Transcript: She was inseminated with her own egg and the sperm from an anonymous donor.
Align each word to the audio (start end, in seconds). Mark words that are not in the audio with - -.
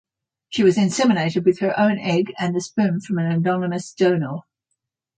She 0.49 0.63
was 0.63 0.77
inseminated 0.77 1.45
with 1.45 1.59
her 1.59 1.77
own 1.77 1.99
egg 1.99 2.33
and 2.39 2.55
the 2.55 2.61
sperm 2.61 3.01
from 3.01 3.19
an 3.19 3.27
anonymous 3.31 3.93
donor. 3.93 4.39